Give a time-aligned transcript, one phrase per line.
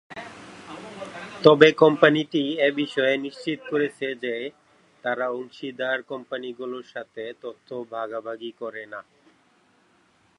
[1.43, 4.35] তবে কোম্পানিটি এ বিষয়ে নিশ্চিত করেছে যে,
[5.03, 9.01] তারা অংশীদার কোম্পানিগুলোর সাথে তথ্য ভাগাভাগি করে না।